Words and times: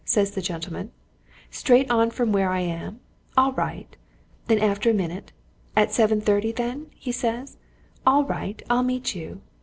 says 0.03 0.31
the 0.31 0.41
gentleman, 0.41 0.89
'Straight 1.51 1.91
on 1.91 2.09
from 2.09 2.31
where 2.31 2.49
I 2.49 2.61
am 2.61 2.99
all 3.37 3.53
right.' 3.53 3.95
Then 4.47 4.57
after 4.57 4.89
a 4.89 4.95
minute, 4.95 5.31
'At 5.77 5.93
seven 5.93 6.19
thirty, 6.19 6.51
then?' 6.51 6.87
he 6.95 7.11
says. 7.11 7.57
'All 8.03 8.23
right 8.25 8.63
I'll 8.67 8.81
meet 8.81 9.13
you.' 9.13 9.41